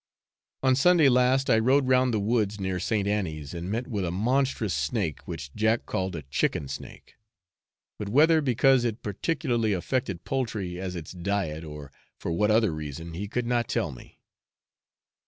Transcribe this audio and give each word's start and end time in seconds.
On 0.63 0.75
Sunday 0.75 1.09
last, 1.09 1.47
I 1.47 1.59
rode 1.59 1.87
round 1.87 2.11
the 2.11 2.19
woods 2.19 2.59
near 2.59 2.79
St. 2.79 3.07
Annie's 3.07 3.53
and 3.53 3.69
met 3.69 3.85
with 3.85 4.03
a 4.03 4.09
monstrous 4.09 4.73
snake, 4.73 5.19
which 5.27 5.53
Jack 5.53 5.85
called 5.85 6.15
a 6.15 6.23
chicken 6.23 6.67
snake; 6.67 7.17
but 7.99 8.09
whether 8.09 8.41
because 8.41 8.83
it 8.83 9.03
particularly 9.03 9.73
affected 9.73 10.23
poultry 10.23 10.79
as 10.79 10.95
its 10.95 11.11
diet, 11.11 11.63
or 11.63 11.91
for 12.17 12.31
what 12.31 12.49
other 12.49 12.71
reason, 12.73 13.13
he 13.13 13.27
could 13.27 13.45
not 13.45 13.67
tell 13.69 13.91
me. 13.91 14.17